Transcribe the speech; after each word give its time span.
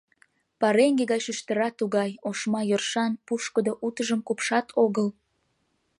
Пареҥге 0.59 1.03
гай 1.11 1.21
шӱштыра 1.25 1.67
тугай, 1.79 2.11
ошма 2.29 2.61
йӧршан, 2.69 3.11
пушкыдо, 3.25 3.73
утыжым 3.85 4.21
купшат 4.27 4.67
огыл. 4.83 5.07